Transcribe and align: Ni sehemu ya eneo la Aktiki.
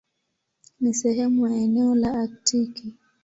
Ni 0.79 0.93
sehemu 0.93 1.47
ya 1.47 1.55
eneo 1.57 1.95
la 1.95 2.19
Aktiki. 2.21 2.93